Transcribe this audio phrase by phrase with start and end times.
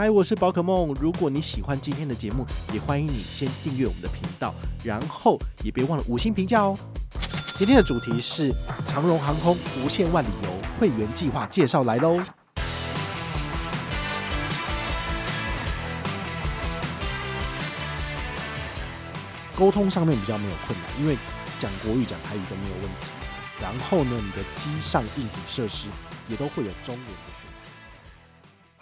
[0.00, 0.96] 嗨，我是宝可梦。
[0.98, 6.74] 如果你喜欢今天的节目，也欢迎你先订阅我们的频道，然后也别忘了五星评价哦。
[7.54, 8.50] 今天的主题是
[8.86, 12.18] 长荣航空无限万里游会员计划介绍来喽。
[19.54, 21.18] 沟通上面比较没有困难，因为
[21.58, 23.06] 讲国语、讲台语都没有问题。
[23.60, 25.88] 然后呢，你的机上硬体设施
[26.26, 27.49] 也都会有中文的。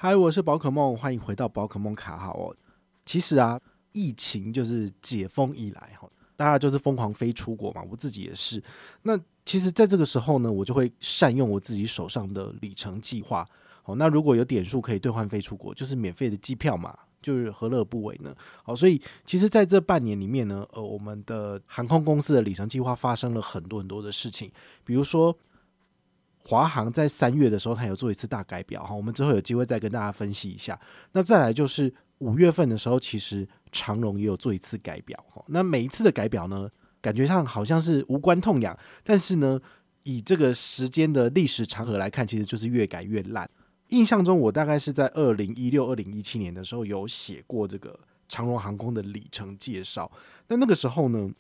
[0.01, 2.55] 嗨，我是宝可梦，欢迎回到宝可梦卡好哦。
[3.05, 8.63] 其实啊，疫情就是解封以来哈，大家就是疯狂飞出国嘛，我自己也是。
[9.03, 13.45] 那其实，在这个时候呢，我就会善用我自己手上的里程计划。
[13.83, 16.97] 好，那如果有点数可以兑换飞出国，就是免费的机票嘛。
[17.21, 18.33] 就是何乐不为呢？
[18.63, 24.49] 好，所以其实在这半年里面呢，呃，我们的航空公司的里程计划发生了很多很多的事情。
[24.85, 25.37] 比如说，
[26.49, 30.81] 华航在三月的时候，它有做一次大改表哈，我们之后有机会再跟大家分析一下。
[31.13, 35.45] 那再来就是五月份的时候，其实长荣也有做一次改表哈。
[35.49, 36.67] 那每一次的改表呢，
[37.03, 39.61] 感觉上好像是无关痛痒，但是呢，
[40.05, 43.47] 以这个时间的历史长河来看，其实就是越改越烂。
[43.89, 50.11] 印象中，我大概是在二零一六、二零一七年的时候有写过这个长荣航空的里程介绍。
[50.47, 51.31] 那那个时候呢，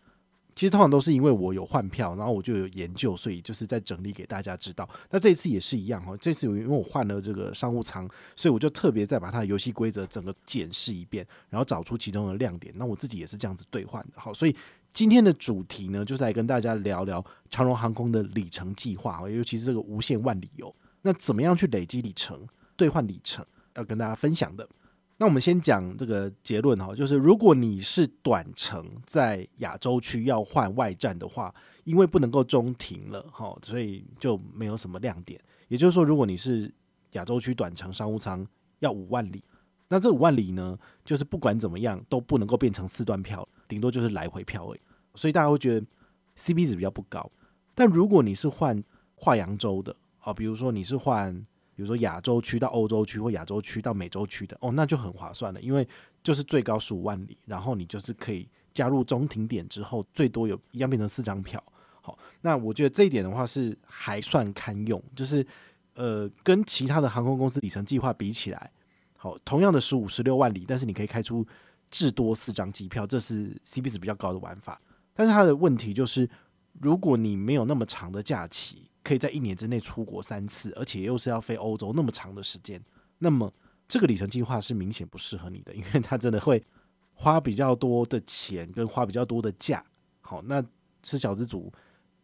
[0.58, 4.88] 其实通常都是因为我有换票，然后我就有研究，所以就是在整理给大家知道。
[5.08, 12.74] 那这一次也是一样哈，这次因为我换了这个商务舱，所以我就特别再把它的游戏规则整个检视一遍，然后找出其中的亮点。
[12.76, 14.14] 那我自己也是这样子兑换的。
[14.16, 14.56] 好，所以
[14.90, 20.74] 今天的主题呢，就是来跟大家聊聊长荣航空的里程计划，尤其是这个无限万里游。
[21.02, 22.44] 那怎么样去累积里程、
[22.76, 23.46] 兑换里程？
[23.76, 24.68] 要跟大家分享的。
[25.20, 31.52] 那我们先讲这个结论哈，就是如果你是短程在亚洲区要换外站的话，
[31.82, 35.40] 因为不能够中停了哈，所以就没有什么亮点。
[35.66, 36.72] 也就是说，如果你是
[37.12, 38.46] 亚洲区短程商务舱
[38.78, 39.42] 要五万里，
[39.88, 44.80] 那这五万里呢，就是不管怎么样都不能够变成四段票，顶多就是来回票而已。
[45.16, 45.86] 所以大家会觉得
[46.36, 47.28] CP 值比较不高。
[47.74, 48.80] 但如果你是换
[49.16, 51.44] 跨洋洲的，啊，比如说你是换，
[51.78, 55.86] 比如说亚洲区到欧洲区或亚洲区到美洲区的，哦，那就很划算了，因为
[56.24, 61.62] 就是最高十五万里，然后你就是可以加入中停点之后，最多有一样变成四张票。
[62.00, 65.46] 好，那我觉得这一点的话是还算堪用，就是
[65.94, 68.68] 呃，跟其他的航空公司里程计划比起来，
[69.16, 71.46] 好，同样的十五十六万里，但是你可以开出
[71.92, 74.80] 至多四张机票，这是 CP 值比较高的玩法。
[75.14, 76.28] 但是它的问题就是，
[76.80, 78.87] 如果你没有那么长的假期。
[79.08, 82.78] 可以在一年之内出国三次，而且又是要飞欧洲那么长的时间，
[83.18, 83.50] 那么
[83.88, 86.62] 这个里程计划是明显不适合你的，因为它真的会
[87.14, 89.82] 花比较多的钱跟花比较多的价。
[90.20, 90.62] 好，那
[91.02, 91.72] 吃小资族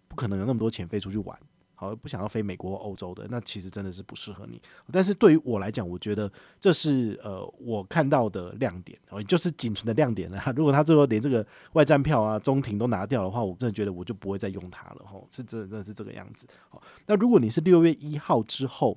[0.09, 1.41] 不可能有那么多钱飞出去玩。
[1.77, 4.63] 好，不想要飞美国、欧洲的，那其实真的是不适合你。
[4.93, 6.31] 但是对于我来讲，我觉得
[6.61, 10.41] 这是呃我看到的亮点，哦，就是仅存的亮点了。
[10.55, 15.05] 如果他最后连这个外站票啊、中停都拿掉的话，我真的觉得我就不会再用它了。
[15.05, 16.47] 吼，是真的，真的是这个样子。
[16.69, 18.97] 好，那如果你是六月一号之后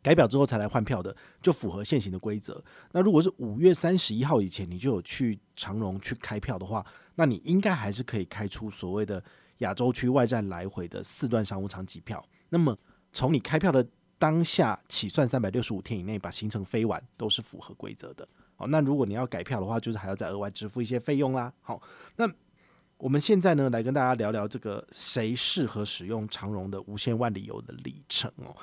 [0.00, 2.62] 改表之后才来换票的，就符合现行的规则。
[2.92, 6.86] 那如果是五月三十一号以前你就有去长荣去开票的话，
[7.16, 9.20] 那你应该还是可以开出所谓的。
[9.58, 12.76] 亚洲区外站来回的四段商务舱机票，那么
[13.12, 13.86] 从你开票的
[14.18, 18.26] 当下起算三百六十五天以内把行程飞完都是符合规则的。
[18.54, 21.52] 好，那如果你要改票的话，就是还要再额外支付一些费用啦。
[21.60, 21.80] 好，
[22.16, 22.26] 那
[22.96, 28.56] 我们现在呢，来跟大家聊聊这个谁适合使用长荣的无限万里游的里程哦。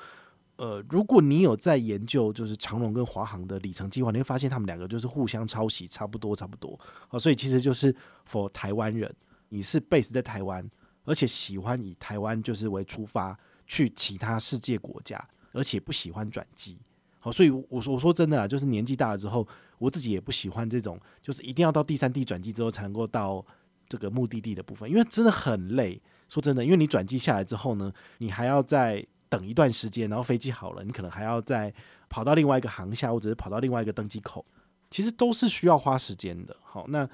[0.55, 6.79] 呃，如果你有在研究就是长荣跟华航的里程计划，你会发现他们两个就是互相抄袭，差不多差不多。
[7.07, 7.95] 好，所以其实就是
[8.27, 9.15] for 台湾人，
[9.49, 10.67] 你是 base 在台湾。
[11.05, 13.37] 而且喜欢以台湾就是为出发
[13.67, 16.77] 去其他世界国家，而且不喜欢转机。
[17.19, 19.47] 好，所以我说我说真的啊，就是年纪大了之后，
[19.77, 23.45] 我自己也不喜欢这种，就是一定要到第三地转机之后才能够到
[23.87, 26.01] 这个目的地的部分，因为真的很累。
[26.27, 31.73] 说真的，因为你转机下来之后呢，你还要再等一段时间，然后飞机好了，你可能还要再
[32.09, 34.45] 跑到另外一个航厦，或者是跑到另外一个登机口，
[34.89, 36.55] 其实都是需要花时间的。
[36.63, 37.09] 好，那。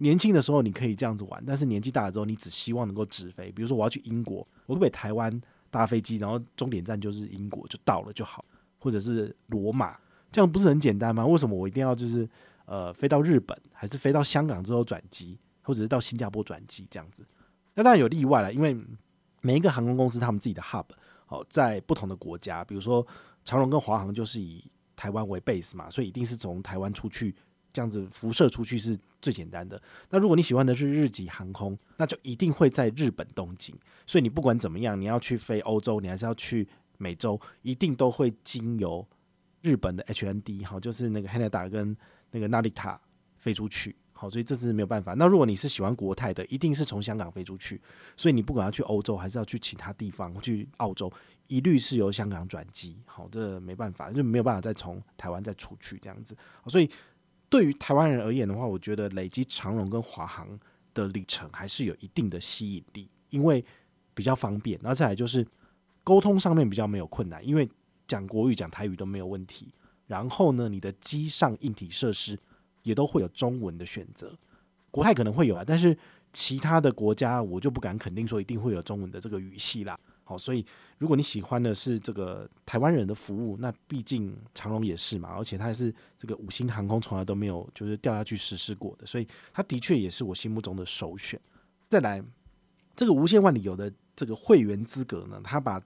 [0.00, 3.52] 年轻的时候你可以这样子玩，但是年纪大了之后，你只希望能够直飞。
[3.52, 8.44] 比如说我要去英国，我可以台湾搭飞机，然后终点站就是英国，就到了就好，
[8.78, 9.96] 或者是罗马，
[10.32, 11.26] 这样不是很简单吗？
[11.26, 12.28] 为什么我一定要就是
[12.64, 17.24] 呃飞到日本，还是飞到香港之后转机，或者是到新加坡转机这样子？
[17.74, 18.76] 那当然有例外了，因为
[19.42, 20.86] 每一个航空公司他们自己的 hub
[21.28, 23.06] 哦，在不同的国家，比如说
[23.44, 24.64] 长荣跟华航就是以
[24.96, 27.34] 台湾为 base 嘛，所以一定是从台湾出去。
[27.72, 29.80] 这样子辐射出去是最简单的。
[30.08, 33.74] 那如果你喜欢的是日籍航空，那就一定会在日本东京。
[34.06, 36.66] 所以你不管怎么样，你要去飞欧洲，你还是要去
[36.98, 39.06] 美洲，一定都会经由
[39.62, 41.96] 日本的 HND，好，就是那个 Haneda 跟
[42.30, 42.98] 那个 Narita
[43.36, 45.14] 飞出去，好，所以这是没有办法。
[45.14, 47.80] 那如果你是喜欢国泰的，一定是从香港飞出去，
[48.16, 51.12] 所以你不管要去欧洲还是要去其他地方，去澳洲，
[51.46, 56.36] 一律是由香港转机，好，这没办法，就没有办法再从台湾再出去这样子。
[56.66, 56.90] 所以
[57.50, 60.58] 对于台湾人而言的话，我觉得累积长荣跟华航
[60.94, 63.62] 的里程还是有一定的吸引力，因为
[64.14, 65.46] 比较方便，然后再来就是
[66.02, 67.68] 沟通上面比较没有困难，因为。
[68.08, 69.72] 讲国语、讲台语都没有问题。
[70.08, 72.36] 然后呢，你的机上硬体设施
[72.82, 74.36] 也都会有中文的选择。
[74.90, 75.96] 国泰可能会有啊，但是
[76.32, 79.96] 其他的国家我就不敢肯定说一定会有中文的这个语系啦。
[80.30, 80.64] 好，所以
[80.96, 91.40] 如果你喜欢的是这个台湾人的服务，那毕竟长荣也是嘛，而且它是这个五星航空从来都没有就是掉下去实施过的，所以它的确也是我心目中的首选。
[91.88, 92.22] 再来，
[92.94, 95.82] 这个无限万里游的这个会员资格呢，它把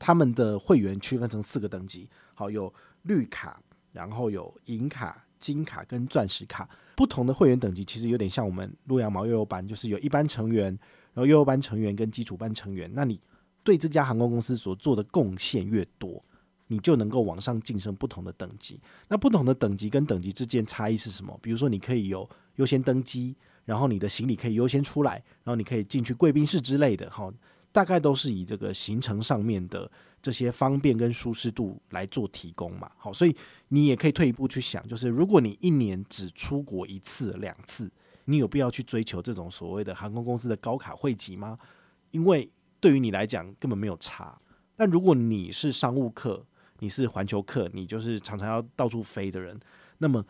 [0.00, 3.62] 他们的会员区分成四个等级，好，有绿卡，
[3.92, 6.68] 然后有银卡、金卡跟钻石卡。
[6.96, 10.66] 不同的会员等级其实有点像我们陆阳毛悠悠班，就是有一般成员，
[11.12, 12.90] 然后悠悠班成员跟基础班成员。
[12.92, 13.20] 那你
[13.66, 16.24] 对这家航空公司所做的贡献越多，
[16.68, 18.80] 你就能够往上晋升不同的等级。
[19.08, 21.36] 那不同的等级跟等级之间差异是什么？
[21.42, 23.34] 比如说你可以有优先登机，
[23.64, 27.32] 然后你的行李可以优先出来，然后你可以进去贵宾室之类的，哈。
[27.72, 29.90] 大概都是以这个行程上面的
[30.22, 33.36] 这些方便跟舒适度来做提供嘛，好，所以
[33.68, 37.90] 你也可以退一步去想，就是如果你一年只出国一次两次，
[38.24, 41.58] 你有必要去追求这种所谓的航空公司的高卡会籍吗？
[42.12, 42.48] 因为
[42.86, 44.40] 对于你来讲根本没有差。
[44.76, 46.46] 但如果你是商务客，
[46.78, 49.58] 你是环球客，你就是常常要到处飞的人，
[49.98, 50.24] 那么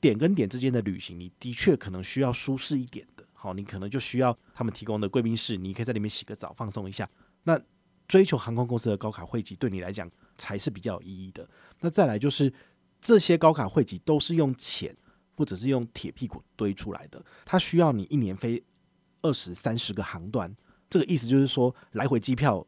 [0.00, 3.24] 点跟点之间的旅行，你的确可能需要舒适一点的。
[3.32, 7.10] 好，你可能就需要他们提供的贵宾室，你可以在里面洗个澡，放松一下。
[7.42, 7.60] 那
[8.06, 10.08] 追求航空公司的高卡汇集，对你来讲
[10.38, 11.48] 才是比较有意义的。
[11.80, 12.52] 那再来就是
[13.00, 14.96] 这些高卡汇集都是用钱
[15.34, 18.62] 或者是用铁屁股堆出来的，它需要你一年飞
[19.22, 20.54] 二十三十个航段，
[20.90, 22.66] 这个意思就是说来回机票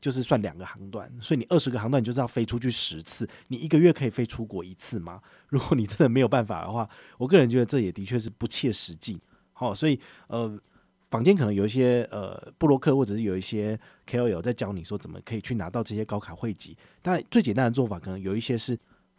[0.00, 5.22] 就是算两个航段，所以你二十个航段你就是要飞出去十次，你一个月可以飞出国一次吗？
[5.48, 9.20] 如果你真的没有办法的话，我个人觉得这也的确是不切实际。
[9.54, 10.60] 哦，所以呃，
[11.08, 13.78] 坊间可能有一些呃布洛克或者是有一些
[14.08, 16.76] KOL 在教你说怎么可以去拿到这些高卡会籍。
[17.00, 18.76] 当然，最简单的做法可能有一些是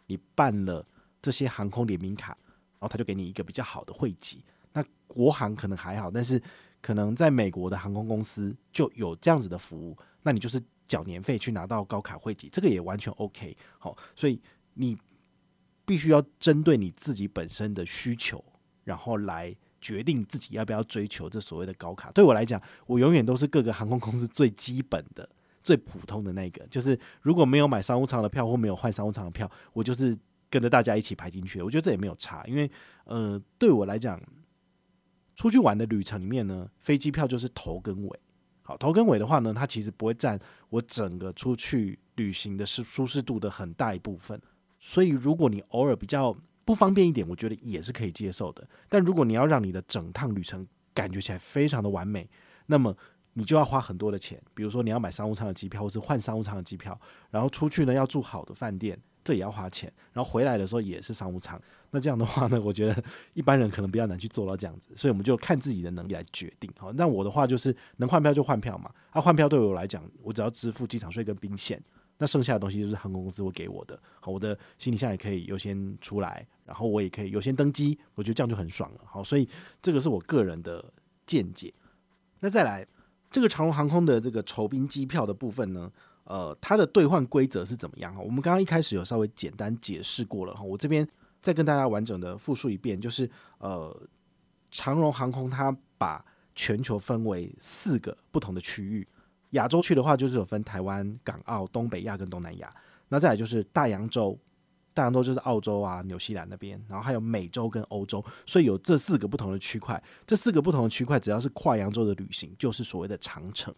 [0.08, 0.86] 你办了
[1.22, 2.36] 这些航空联名卡，
[2.72, 4.44] 然后他就给你一个比较好的会籍。
[4.74, 6.38] 那国航可能还好，但是
[6.84, 13.56] 可能在美国的航空公司就有这样子的服务，那你就是缴年费去拿到高卡会籍，这个也完全 OK。
[13.78, 14.38] 好，所以
[14.74, 14.98] 你
[15.86, 18.44] 必须要针对你自己本身的需求，
[18.84, 19.56] 然后来。
[19.84, 25.28] 决定自己要不要追求这所谓的高卡，对我来讲，我永远都是各个航空公司最基本的、
[25.62, 26.66] 最普通的那个。
[26.68, 30.16] 就是如果没有买商务舱的票或没有换商务舱的票，我就是
[30.48, 31.60] 跟着大家一起排进去。
[31.60, 32.70] 我觉得这也没有差，因为
[33.04, 34.18] 呃，对我来讲，
[35.34, 38.20] 出去玩的旅程里面呢，飞机票就是头跟尾。
[38.62, 40.40] 好，头跟尾的话呢，它其实不会占
[40.70, 44.40] 我整个出去旅行的舒舒适度的很大一部分。
[44.78, 46.34] 所以，如果你偶尔比较
[46.64, 48.66] 不方便一点，我觉得也是可以接受的。
[48.88, 52.28] 但如果你要让你的整趟旅程感觉起来非常的完美，
[52.66, 52.96] 那么
[53.34, 54.40] 你就要花很多的钱。
[54.54, 56.98] 比如说你要买商务舱的机票，或是换商务舱的机票，
[57.30, 59.92] 然后出去呢要住好的饭店，这也要花钱。
[60.12, 61.60] 然后回来的时候也是商务舱。
[61.94, 64.90] 那这样的话呢，我觉得一般人可能比较难去做到这样子。
[64.96, 66.68] 所以我们就看自己的能力来决定。
[66.76, 68.90] 好，那我的话就是能换票就换票嘛。
[69.12, 71.80] 那、啊、换票对我来讲，我只要支付机场税跟宾险。
[72.16, 79.48] 那剩下的东西就是航空公司会给我的，好，我的行李箱也可以优先出来，然后我也可以优先登机，我觉得这样就很爽了，好，所以
[79.82, 80.92] 这个是我个人的
[81.26, 81.74] 见解。
[82.38, 82.86] 那再来，
[83.32, 85.90] 这个长荣航空的这个酬宾机票的部分呢，
[86.22, 88.14] 呃，它的兑换规则是怎么样？
[88.14, 91.06] 哈，我们刚刚一开始有稍微简单解释过了，哈，我这边
[91.44, 93.94] 再跟大家完整的复述一遍，就是呃，
[94.70, 96.24] 长荣航空它把
[96.54, 99.06] 全球分为四个不同的区域。
[99.50, 102.74] 亚洲区的话，就是有分台湾、港澳、东北亚跟东南亚。
[103.10, 104.38] 那再来就是大洋洲，
[104.94, 108.24] 大洋洲就是澳洲啊、纽西兰那边，然后还有美洲跟欧洲。
[108.46, 110.02] 所以有这四个不同的区块。
[110.26, 113.74] 这四个不同的区块，只要是跨洋洲的旅行，就是所谓的长程。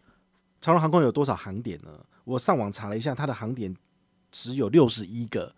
[0.60, 1.90] 长荣航空有多少航点呢？
[2.22, 3.74] 我上网查了一下，它的航点
[4.30, 5.52] 只有六十一个。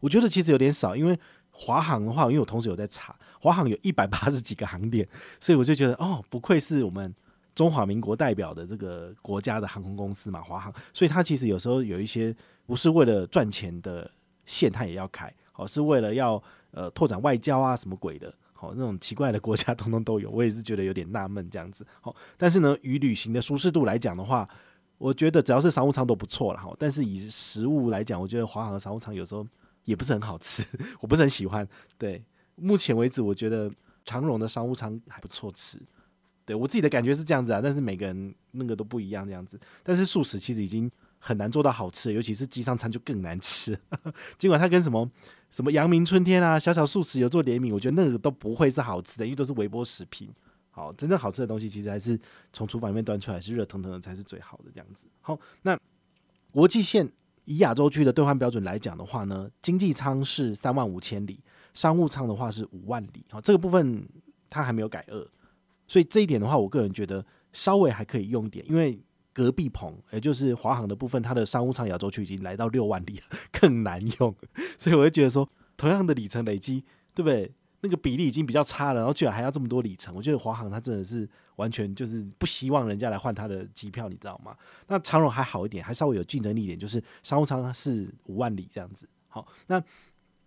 [0.00, 1.16] 我觉得其实有点少，因为
[1.52, 7.14] 华航的话，因为我同时有在查，华航有一百八十几个航点， 所以我就觉得哦，不愧是我们。
[7.54, 14.10] 中华民国代表的这个国家的航空公司嘛，华航，所以它其实有时候有一些不是为了赚钱的
[14.46, 24.48] 线，它也要开，哦，是为了要呃拓展外交啊什么鬼的，好，那种奇怪的国家通通都有，我也是觉得有点纳闷这样子，好，但是呢，与旅行的舒适度来讲的话，
[24.96, 29.46] 我觉得只要是商务舱都不错了，好，但是以实物来讲，我觉得华航的商务舱有时候
[29.84, 30.64] 也不是很好吃，
[31.00, 31.66] 我不是很喜欢。
[31.98, 32.22] 对，
[32.56, 33.70] 目前为止我觉得
[34.04, 35.78] 长荣的商务舱还不错吃。
[36.44, 39.58] 对我自己的感觉是这样子啊，但是每个人那个都不一样这样子。
[39.82, 43.78] 但是素食其实已经很难做到好吃，尤其是机上餐就更难吃。
[44.38, 45.08] 尽管它跟什么
[45.52, 50.28] 什么阳明春天啊、小小素食有做联名，我觉得那个都不会是好吃的，因为都是微波食品。
[50.72, 52.18] 好，真正好吃的东西其实还是
[52.52, 55.06] 从厨房里面端出来，是热腾腾的才是最好的这样子。
[55.20, 55.78] 好，那
[56.50, 57.08] 国际线
[57.44, 61.40] 以亚洲区的兑换标准来讲的话呢，经济舱是三万五千里，
[61.74, 63.24] 商务舱的话是五万里。
[63.30, 64.06] 好，这个部分
[64.48, 65.28] 它还没有改二。
[65.88, 68.98] 所以这一点的话，我个人觉得稍微还可以用一点，因为
[69.32, 73.20] 隔壁棚，也就是华航的部分，它的商务舱亚洲区已经来到六万里，
[73.52, 74.34] 更难用。
[74.78, 76.84] 所以我会觉得说，同样的里程累积，
[77.14, 77.52] 对不对？
[77.82, 84.56] 那个比例已经比较差了，然后居然还要这么多里程，我觉得华航它真的是完全就是不希望人家来换它的机票，你知道吗？
[84.88, 89.08] 那长荣还好一点，还稍微有竞争力一点，就是商务舱是五万里这样子。
[89.28, 89.82] 好，那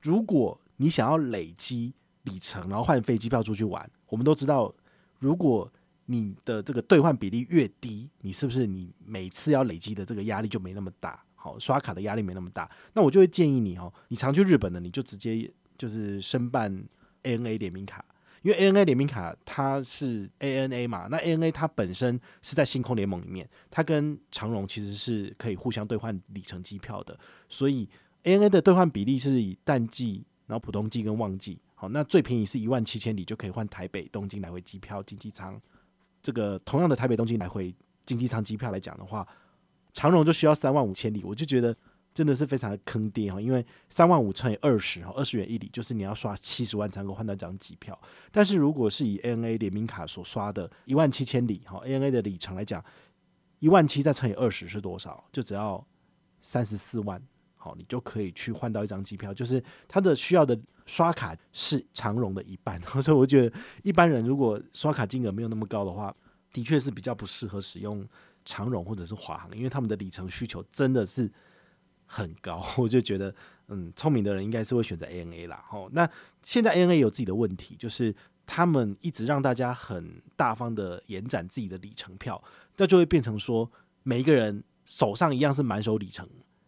[0.02, 4.74] 如果你想要累积里程，然后换飞机票出去玩，我们都知道。
[5.20, 5.72] 如果
[6.08, 11.24] 你的这个兑换比例越低，你是不是你每次要累积的这个压力就没那么大？
[11.34, 16.84] 好，刷卡的压力没那么大，那我就会建议你哦，你常去日本的，你就直接就是申办
[17.26, 18.06] ANA 联名卡，
[18.44, 27.90] 因为 ANA 联名卡它是 ANA 嘛，那 ANA 它本身是在星空联盟里面，它跟长荣其实是可以互相兑换里程机票的，所以
[28.24, 31.60] ANA 的兑换比例是以淡季，然后普通季跟旺季。
[31.74, 35.60] 好，那最便宜是一万七千里就可以换台北东京来回机票经济舱。
[36.24, 39.28] 这个同样的台北东京来回经济舱机票来讲的话，
[39.92, 41.76] 长荣就需要三万五千里，我就觉得
[42.16, 48.00] 真的是非常的坑爹哈，因为三万五乘以二十哈，二十元一里就是你要刷七十万才能够换到一张机票。
[48.32, 52.84] 但是如果是以 ANA 联名卡所刷的一万七千里哈，ANA 的里程来讲，
[53.60, 55.24] 一万七再乘以二十是多少？
[55.32, 55.86] 就只要
[56.42, 57.22] 三十四万。
[57.58, 60.56] 好，你就可以去换到一张机票，就是它的需要的
[60.86, 66.16] 刷卡是长荣的一半， 所以我觉得一般人如果刷卡金额没有那么高的话，
[66.54, 68.08] 的确是比较不适合使用
[68.46, 71.28] 长荣或者是华航，因为他们的里程需求真的是
[72.06, 72.64] 很高。
[72.78, 73.34] 我就觉得，
[73.68, 75.64] 嗯，聪明的人应该是会选择 ANA 啦。
[75.72, 76.10] 哦，那
[76.44, 82.42] 现在 ANA 有自己的问题，就是他们一直让大家很大方的延展自己的里程票，
[82.78, 83.72] 那就会变成说，
[84.04, 86.28] 每一个人手上一样是满手里程。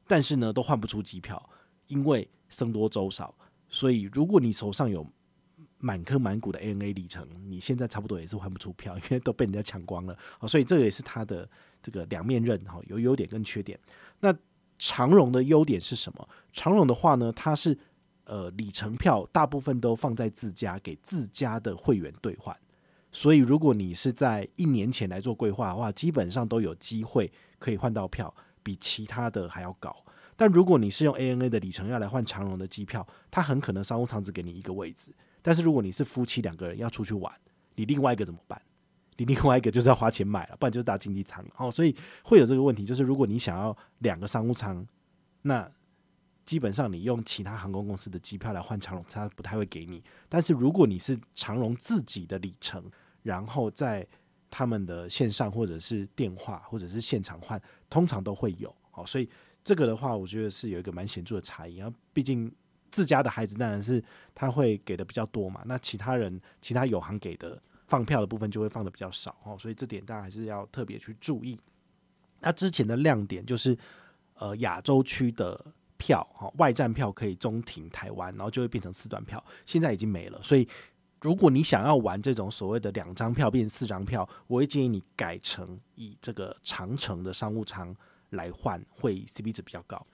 [0.09, 1.49] 但是呢，都换不出机票，
[1.87, 3.35] 因为僧多粥少。
[3.67, 5.05] 所以，如果你手上有
[5.79, 10.17] 满坑满谷的 ANA 里程，你现在差不多也是换不出票，因为都被人家抢光了。
[10.47, 11.47] 所以这个也是它的
[11.81, 13.77] 这个两面刃，哈，有优点跟缺点。
[14.21, 14.33] 那
[14.77, 16.27] 长荣的优点是什么？
[16.53, 17.77] 长荣的话呢，它是
[18.25, 22.55] 呃里程票大部分都放在自家，给自家的会员兑换。
[23.11, 28.33] 所以，如果你是在一年前来做规划的话，基本上都有机会可以换到票。
[28.63, 29.95] 比其他的还要高，
[30.35, 35.15] 但如果你是用 ANA 的里程要来换长荣的机票，它很可能商务舱只给你一个位置。
[35.41, 37.33] 但是如果你是夫妻两个人要出去玩，
[37.75, 38.61] 你另外一个怎么办？
[39.17, 41.69] 你另外一个就是要花钱买了，不然就是搭经济舱哦。
[41.69, 44.85] 所以会有这个问题，就是如果你想要两个商务舱，
[45.41, 45.69] 那
[46.45, 50.01] 基本上你用其他航空公司的机票来换长荣，他不太会给你。
[50.29, 52.89] 但是如果你是长荣自己的里程，
[53.23, 54.07] 然后在
[54.49, 59.29] 他们的线上或者是电话或者是现场换，通常都会有，哦，所以
[59.61, 61.75] 这个的话，我觉得是有一个蛮显著的差异。
[61.75, 62.49] 然后，毕竟
[62.89, 64.01] 自家的孩子当然是
[64.33, 71.59] 他会给的比较多嘛，那其他人其他友航给的放票的部分就会放的比较少，哦，所以这点大家还是要特别去注意。
[72.39, 73.75] 那之前的亮点就是，
[74.35, 75.59] 呃，亚洲区的
[75.97, 80.67] 票，哈，外站票可以中停台湾，然后就会变成四段票，现在已经没了，所以。
[81.19, 87.93] 如果你想要玩这种所谓的两张票变四张票，我会建议你改成以这个长城的商务舱
[88.29, 90.05] 来换，会 CP 值比较高。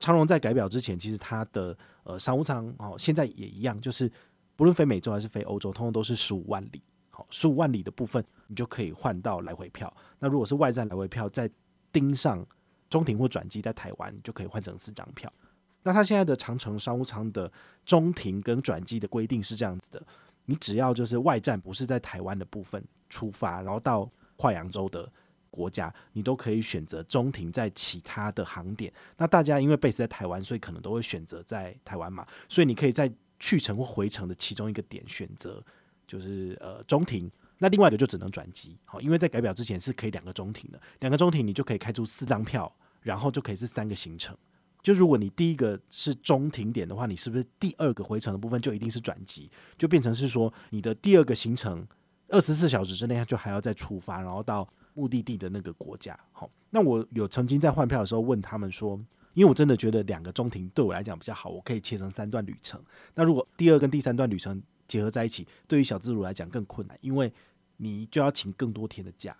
[0.00, 4.10] 长荣在改表之前，其实它的呃商务舱哦，现在也一样，就是
[4.56, 6.82] 不论飞美洲还是飞欧洲，通通都是十五万里。
[7.30, 9.92] 十五万里的部分，你就可以换到来回票。
[10.18, 11.50] 那如果是外站来回票，再
[11.92, 12.44] 盯上
[12.88, 15.32] 中停或转机在台湾，你就可以换成四张票。
[15.82, 17.50] 那它现在的长城商务舱的
[17.86, 20.02] 中停跟转机的规定是这样子的。
[20.44, 25.10] 你只要就是外站不是在台湾的部分出发，然后到跨洋洲的
[25.50, 28.92] 国家，你都可以选择中停在其他的航点。
[29.16, 35.64] 那大家因为 base 在台湾，所以可能都会选择在台湾嘛，所以你可以在去程或回程的其中一个点选择，
[36.10, 37.30] 就是呃中停。
[37.58, 44.34] 那另外一个就只能转机，好，因为在改表之前是可以两个中停的，两个中停你就可以开出四张票，然后就可以是三个行程。
[44.82, 49.50] 就如果你第一个是中停点的话，你是不是第二个回程的部分就一定是转机？
[49.76, 51.86] 就变成是说你的第二个行程
[52.28, 56.18] 二十四小时之内就还要再出发，然后到目的地的那个国家。
[56.32, 58.98] 好，那我有曾经在换票的时候问他们说，
[59.34, 62.82] 因为我真的觉得两个中停对我来讲比较好，我可以切成三段旅程。
[63.14, 67.32] 那如果第二跟第三段旅程结合在一起，对于小资族来讲更困难，因为
[67.76, 69.36] 你就要请更多天的假。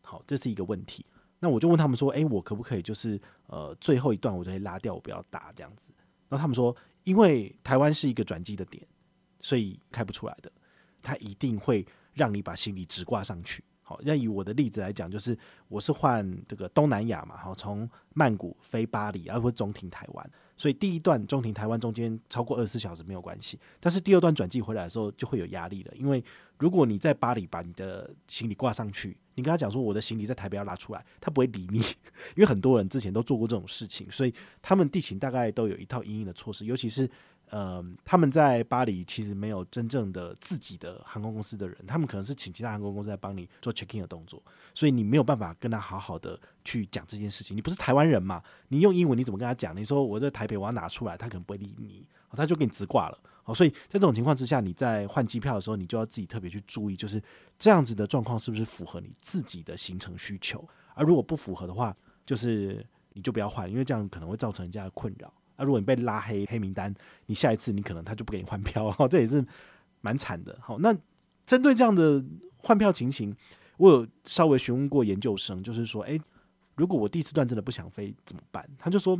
[0.00, 1.04] 好，这是一个问题。
[1.40, 5.92] 那我就问他们说：“诶，我可不可以就是呃最后一段我就可以拉掉，我不要打这样子？”
[6.30, 8.82] 然后他们说：“因为台湾是一个转机的点，
[9.40, 10.50] 所以开不出来的，
[11.02, 26.22] 他一定会让你把行李直挂上去。”好，那以我的例子来讲，就是我是换这个东南亚嘛，好，从曼谷飞巴黎，而不是中停台湾，所以第一段中停台湾中间超过二十四小时没有关系，但是第二段转机回来的时候就会有压力了，因为
[26.58, 31.78] 如果你在巴黎把你的行李挂上去，你跟他讲说我的行李在台北要拉出来，他不会理你，
[32.36, 34.32] 因为很多人之前都做过这种事情，所以
[34.62, 37.08] 他们地勤大概都有一套因应的措施，尤其是。
[37.54, 44.42] 呃，他们在巴黎其实没有真正的自己的航空公司的人，他们可能是请其他航空公司来帮你做 check in 的动作，
[44.74, 47.56] 所以你没有办法跟他好好的去讲这件事情。
[47.56, 48.42] 你不是台湾人嘛？
[48.70, 49.76] 你用英文你怎么跟他讲？
[49.76, 53.16] 你说我在台北我要拿出来，他可能不会理你，他就给你直挂了。
[53.44, 57.22] 好，所以在这种情况之下，你在换机票的时候，你就要自己特别去注意，就是
[57.56, 60.68] 这样子的状况是不是符合你自己的行程需求？
[60.94, 61.96] 而如果不符合的话，
[62.26, 65.32] 就是你就不要换，因为这样可能会造成人家的困扰。
[65.56, 66.94] 那，如果你被拉黑黑名单，
[67.26, 69.44] 你下一次你可能他就不给你换票，哈， 这也是
[70.00, 70.58] 蛮惨的。
[70.60, 70.96] 好，那
[71.46, 72.24] 针对这样的
[72.58, 73.34] 换票情形，
[73.76, 76.20] 我有稍微询问过研究生，就是说，诶，
[76.76, 78.68] 如果我第四段真的不想飞怎么办？
[78.78, 79.18] 他就说，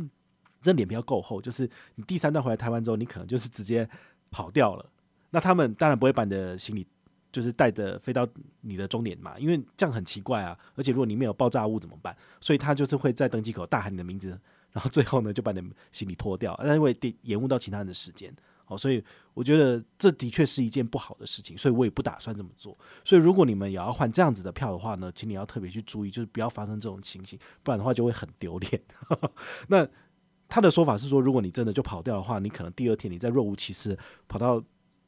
[0.61, 3.87] 这脸皮要够厚，就是你第三段回来台湾之后，你可能就是直接
[4.31, 4.89] 跑掉了。
[5.29, 6.85] 那他们当然不会把你的行李
[7.31, 8.27] 就是带着飞到
[8.61, 10.57] 你的终点嘛，因为这样很奇怪啊。
[10.75, 12.15] 而且如果你没有爆炸物怎么办？
[12.39, 14.39] 所以他就是会在登机口大喊你的名字。
[14.75, 19.01] 然后最后呢，就把你们行李脱掉，那因为延误到其他人的时间，好，所以
[19.33, 22.77] 我觉得这的确是一件不好的事情，所以我也不打算这么做。
[23.05, 28.81] 所以如果你们也要换这样子的票的话呢，请你要特别去注意，就是不要发生这种情形，不然的话就会很丢脸。
[29.69, 29.87] 那
[30.49, 34.61] 他的说法是说，如果你真的就跑掉的话，你可能第二天你再若无其事跑到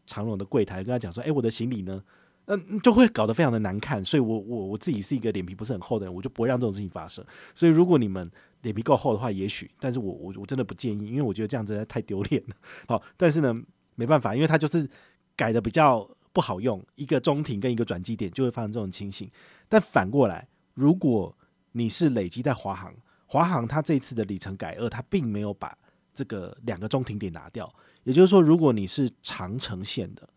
[0.06, 2.02] 长荣的柜台跟他讲说：“诶，我的行李呢？”
[2.50, 4.02] 嗯，就会搞得非常的难看。
[4.06, 7.22] 所以我我我自己是一个脸皮不是很厚的人，我就不会让这种事情发生。
[7.54, 8.32] 所以如果你们
[8.64, 12.56] 脸皮够厚的话，也许，但是我我我真的不建议，因为我觉得这样真的太丢脸了。
[12.88, 13.54] 好，但是呢，
[13.96, 14.90] 没办法，因为它就是
[15.36, 19.30] 改的比较不好用，一个中停跟一个转机点就会发生这种情形。
[19.70, 21.36] 但反过来，如果
[21.72, 22.94] 你是累积在华航，
[23.28, 25.78] 华航它这次的里程改二，它并没有把
[26.14, 27.72] 这个两个中停点拿掉。
[28.04, 30.28] 也就是说，如果你是长城线的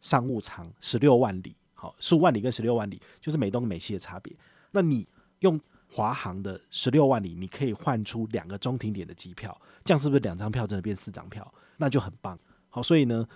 [0.00, 4.36] 商务舱，十六万里，好，十五万里跟十六万里就是美东美西的差别，
[4.70, 5.08] 那你
[5.40, 5.58] 用。
[5.92, 11.52] 华航的十六万里，你可以换出两个中停点的机票，这样是不是两张票真的变四张票？
[11.78, 12.38] 那就很棒。
[12.68, 13.26] 好，所以呢，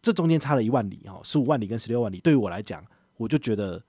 [0.00, 2.84] 这中间差了一万里哈，十五万里跟十六万里，对于我来讲，
[3.16, 3.82] 我就觉得，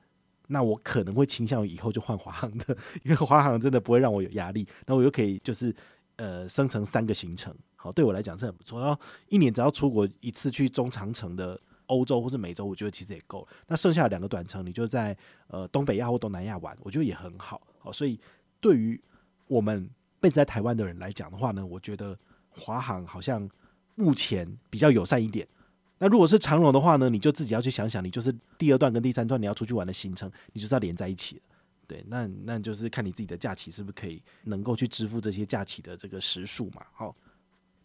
[0.48, 5.76] 那我可能会倾向于以后就换华航的，因为华航真的不会让我有压力，那我又可以就是
[6.16, 8.82] 呃生成三个行程，好，对我来讲是很不错。
[8.82, 11.60] 然后一年只要出国一次去中长程的。
[11.92, 13.46] 欧洲或是美洲，我觉得其实也够。
[13.68, 15.16] 那剩下的两个短程，你就在
[15.48, 17.62] 呃东北亚或东南亚玩，我觉得也很好。
[17.78, 18.18] 好，所以
[18.62, 19.00] 对于
[19.48, 22.18] 我们被子在台湾的人来讲的话呢，我觉得
[22.50, 23.48] 华航好像
[23.96, 25.46] 目前比较友善一点。
[26.00, 31.42] 那如果是长荣的话呢，你就自己要去想想，你就是第二段跟第三段你要出去玩的行程，你就是要连在一起。
[31.88, 36.84] 对，那那就是看你自己的假期是不是可以能够去支付这些假期的这个时数嘛。
[36.94, 37.14] 好。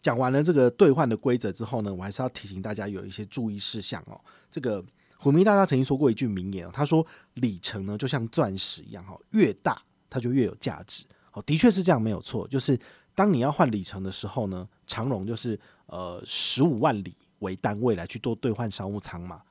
[0.07, 4.17] 讲完了这个兑换的规则之后呢，我还是要提醒大家有一些注意事项哦。
[4.49, 4.81] 这个
[5.17, 9.77] 虎迷大大曾经说过一句名言，他说里程呢就像钻石一样哈，越大
[10.09, 11.03] 它就越有价值。
[11.29, 12.47] 好，的确是这样，没有错。
[12.47, 12.79] 就是
[13.13, 19.41] 当你要换里程的时候呢，长荣就是呃十五万里为单位来去做兑换商务舱嘛，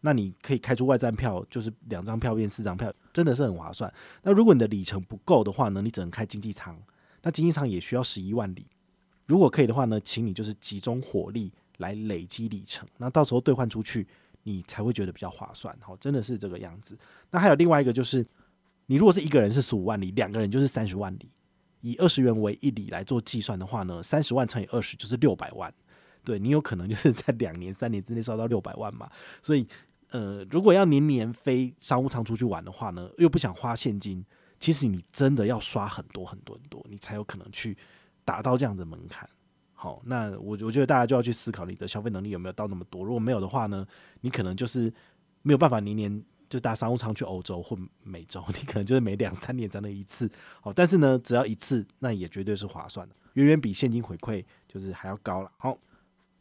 [0.00, 3.92] 那你可以开出外站票，就是两张票变四张票，真的是很划算。
[4.22, 6.74] 那如果你的里程不够的话呢，你只能开经济舱，
[7.20, 8.66] 那经济舱也需要十一万里。
[9.26, 14.06] 如果可以的话呢，请你就是集中火力来累积里程，那到时候兑换出去，
[14.44, 15.76] 你才会觉得比较划算。
[15.80, 16.96] 好，真的是这个样子。
[17.30, 18.24] 那还有另外一个就是，
[18.86, 21.28] 你如果是一个人是十五万里，两个人就是三十万里，
[21.80, 25.72] 以二十元为一里来做计算的话呢，三十万乘以二十就是六百万。
[26.22, 29.10] 对，你有可能就是在两年、三年之内烧到六百万嘛。
[29.42, 29.66] 所以，
[30.10, 34.24] 呃，如果要年年飞商务舱出去玩的话呢，又不想花现金，
[34.60, 37.76] 其实你真的要刷很多很多很多，你才有可能去。
[38.26, 39.26] 达到这样的门槛，
[39.72, 43.04] 好，那我我觉得大家就要去思考你的消费能力有没有到那么多。
[43.04, 43.86] 如果没有的话呢，
[44.20, 44.92] 你可能就是
[45.42, 50.28] 没有办法年年就搭商务舱去欧洲或美洲，你可能就是每两三年才能一次。
[50.60, 55.50] 好，但是呢，只要一次，那也绝对是划算的，远远比现金回馈就是还要高了。
[55.56, 55.78] 好，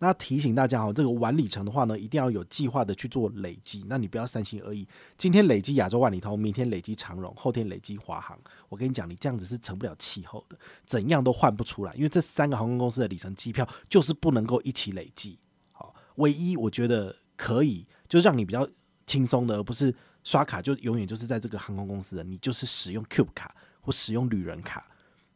[0.06, 3.84] 那提醒大家哦，这个玩里程的话呢，一定要有计划的去做累积。
[3.88, 4.88] 那你不要三心二意，
[5.18, 8.40] 今天累积亚洲万里通，明天累积长荣，后天累积华航。
[8.70, 11.94] 我跟你讲，你这样子是成不了气候的，怎样都换不出来。
[11.96, 15.40] 因为这三个航空公司的里程机票就是不能够一起累积。
[15.72, 18.70] 好，唯一我觉得可以，就是让你比较
[19.08, 19.92] 轻松的，而不是
[20.24, 24.86] 刷卡就永远就是在这个航空公司的，你就是使用 Cube 卡或使用旅人卡。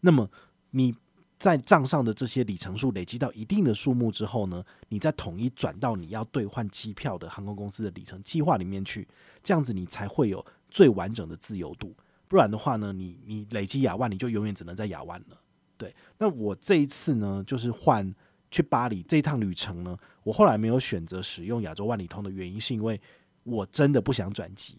[0.01, 0.29] 那么
[0.69, 0.93] 你。
[1.39, 9.07] 在账上的这些里程数累积到一定的数目之后呢，你再统一转到你要兑换机票的航空公司的里程计划里面去，
[9.41, 11.95] 这样子你才会有最完整的自由度。
[12.27, 15.39] 不然的话呢，你你累积亚万，你就永远只能在亚万了。
[15.77, 18.13] 对，那我这一次呢，就是换
[18.51, 22.99] 去巴黎这趟旅程呢，我后来没有选择使用亚洲万里通的原因，是因为
[23.43, 24.77] 我真的不想转机。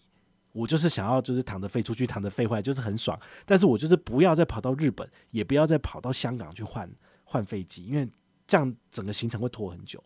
[0.51, 3.19] 我就是想要，就是躺着飞出去，躺着飞回来，就是很爽。
[3.45, 6.89] 但是我就是不要再跑到日本，也不要再跑到香港去换
[7.23, 8.07] 换飞机，因为
[8.45, 10.03] 这样整个行程会拖很久。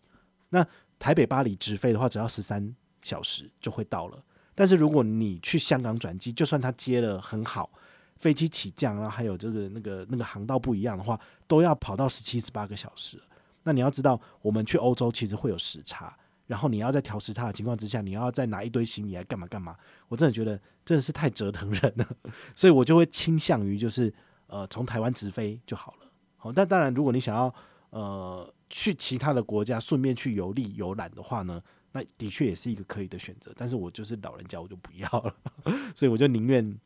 [0.48, 0.66] 那
[0.98, 4.22] 台北巴黎直飞的话，只要十三小时就会到了。
[4.54, 7.70] 但是如果你去香港转机，就算它接了很好，
[8.16, 13.20] 飞机起降，然后还有就是那个那个航道不一样的话，都要跑到十七十八个小时。
[13.64, 16.16] 那你要知道，我们去欧洲其实会有时差。
[16.46, 19.76] 然后你要在调时差的情况之下，你要再拿一堆行李来干嘛干嘛？
[20.06, 22.08] 我真的觉得真的是太折腾人了，
[22.54, 24.14] 所以我就会倾向于就是
[24.46, 26.06] 呃从台湾直飞就好了。
[26.36, 27.52] 好，但当然如果你想要
[27.90, 33.52] 呃去其他的国家顺便去游历游览的话呢，那的确也是一个可以的选择。
[33.56, 35.34] 但是我就是老人家，我就不要了，
[35.96, 36.78] 所以我就宁愿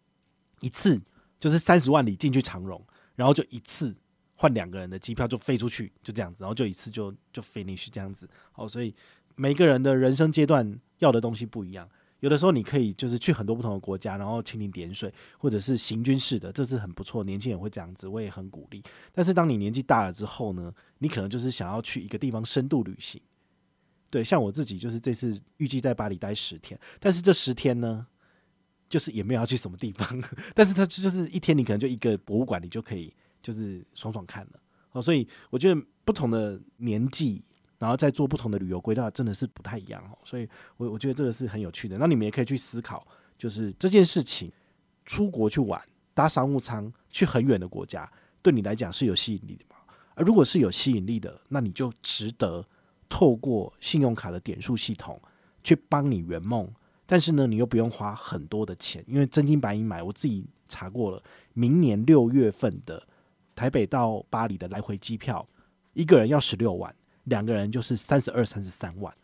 [0.60, 0.98] 一次
[1.38, 2.82] 就是三十万里进去长荣，
[3.14, 3.94] 然后就一次
[4.36, 8.26] 换两个人的机票就飞出去，就这样子，然后就一次就就 finish 这样子。
[8.52, 8.94] 好，所以。
[9.36, 11.88] 每个人的人生阶段要的东西不一样，
[12.20, 17.24] 有的时候你可以就是去很多不同的国家，然后蜻蜓点水，或者是行军式的，这是很不错。
[17.24, 18.82] 年轻人会这样子，我也很鼓励。
[19.12, 23.20] 但是当你年纪大了之后呢，你可能就是想要去一个地方深度旅行。
[24.10, 28.06] 对，像我自己就是这次预计在巴黎待十天，但是这十天呢，
[28.88, 30.22] 就是也没有要去什么地方，
[30.54, 34.60] 但是它就是一天，你可能就一个博物馆，你就可以就是爽爽看了。
[34.92, 37.42] 哦，所以我觉得不同的年纪。
[37.80, 40.18] 然后再做不同的旅游规划，真的是不太一样哦。
[40.22, 41.96] 所以，我我觉得这个是很有趣的。
[41.96, 43.06] 那你们也可以去思考，
[43.38, 44.52] 就是这件事情，
[45.06, 45.80] 出国去玩，
[46.12, 48.06] 搭商务舱去很远的国家，
[48.42, 49.76] 对你来讲是有吸引力的吗？
[50.14, 52.62] 而如果是有吸引力的，那你就值得
[53.08, 55.18] 透过信用卡的点数系统
[55.64, 56.70] 去帮你圆梦。
[57.06, 60.02] 但是呢，你又不用花很多的钱，因为真金白银买。
[60.02, 61.22] 我自己查过了，
[61.54, 63.02] 明年六月份的
[63.56, 65.48] 台北到巴黎的来回机票，
[65.94, 66.94] 一个人要十六万。
[67.24, 69.14] 两个人就是三十二、三十三万，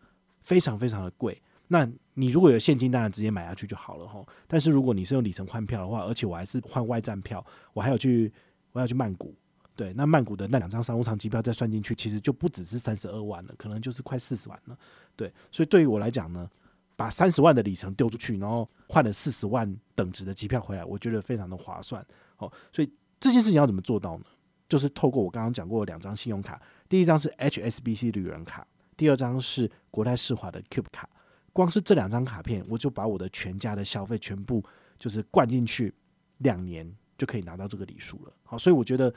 [0.43, 1.41] 非常非常的贵。
[1.69, 4.25] 那你如果有现金，当然直接买下去就好了哈。
[4.47, 8.33] 但是如果你是用里程换票的话，而且我还是换外站票，我还要去，
[8.73, 9.35] 我要去曼谷。
[9.75, 14.79] 对，那曼谷的那两张商务舱机票再算进去，其实就不只是三十二万了，可能就是快四十万了。
[15.17, 16.49] 对，所以对于我来讲呢，
[16.95, 22.05] 把三十万的里程丢出去，然后换了四十万等值的机票回来，我觉得非常的划算。
[22.39, 24.25] 哦，所以这件事情要怎么做到呢？
[24.69, 31.09] 就是透过我刚刚讲过的两张信用卡，第一张是 HSBC 旅人卡，第二张是国泰世华的 Cube 卡。
[31.53, 34.62] 光是这两张卡片，我就把我的全家的消费全部
[34.99, 35.94] 就是灌进去，
[36.38, 38.33] 两年就可以拿到这个礼数了。
[38.44, 39.12] 好，所以我觉得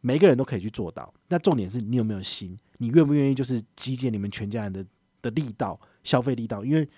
[0.00, 1.14] 每个人都可以去做到。
[1.28, 4.84] 那重点是你有没有心，你愿不愿意就是集结你们全家人的
[5.22, 6.64] 的力道，消费力道？
[6.64, 6.88] 因为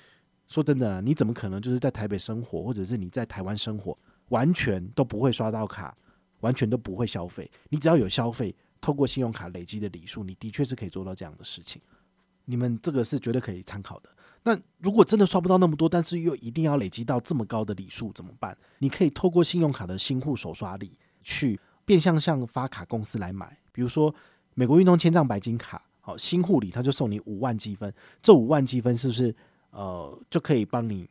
[0.48, 3.96] 说真的，你怎么可能就是在台北生活，或者是你在台湾生活，
[4.30, 5.96] 完全都不会刷到卡？
[6.40, 11.80] 完全都不会消费，你只要有消费，透过信用卡累积的礼数，你的确是可以做到这样的事情。
[12.44, 14.10] 你们这个是绝对可以参考的。
[14.42, 18.58] 那如果真的刷不到那么多，但是又一定要累积到这么高的礼数怎么办？
[18.80, 24.12] 你可以透过信用卡的新户首刷礼去变相向发卡公司来买，比如说
[24.54, 29.32] 美国运通千账白金卡，好，新户礼他就送你五万积分，这五万积分是不是
[29.70, 31.08] 呃就可以帮你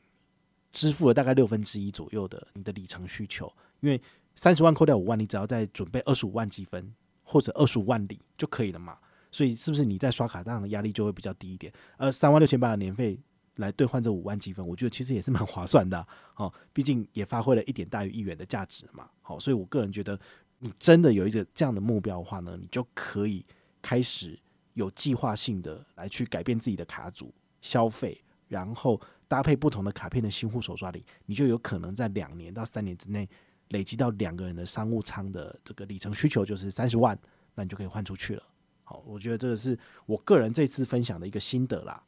[0.73, 3.49] 支付了大概六分之一左右的你的里程需求？
[3.79, 3.99] 因为
[4.35, 6.93] 三十万扣掉五万，你只要再准备二十五万积分
[7.31, 8.97] 或者二十五万里就可以了嘛？
[9.31, 11.71] 所以是不是你在刷卡上的压力就会比较低一点？
[11.95, 13.17] 而三万六千八的年费
[13.55, 16.05] 来兑换这五万积分，我觉得其实也是蛮划算的啊。
[16.33, 19.09] 好，毕竟也发挥了一点大于一元的价值嘛。
[19.21, 20.19] 好，所以我个人觉得，
[20.59, 23.45] 你真的有一个这样的目标的话呢，你就可以
[23.81, 24.37] 开始
[24.73, 33.29] 有计划性的来去改变自己的卡组消费，然后搭配不同的卡片的新户手刷礼，你就有可能在两年到三年之内。
[33.71, 37.17] 累积到两个人的商务舱的这个里程需求就是三十万，
[37.55, 38.43] 那你就可以换出去了。
[38.83, 42.01] 好，我觉得这个是我个人这次分享的一个心得啦。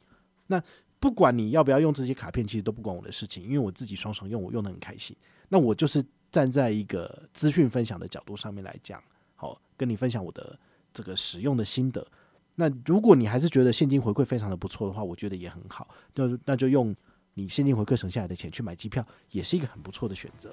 [0.46, 0.62] 那
[1.00, 5.16] 不管你要不要用这些卡片，其实都不关我的事情，因为我自己双双用，我用得很开心。
[5.48, 9.02] 那我就是站在一个资讯分享的角度上面来讲，
[9.34, 10.58] 好，跟你分享我的
[10.92, 12.06] 这个使用的心得。
[12.54, 16.94] 那如果你还是觉得现金回馈非常的不错的话，我觉得也很好，就那就用
[17.34, 20.52] 你现金回馈省下来的钱去买机票，也是一个很不错的选择。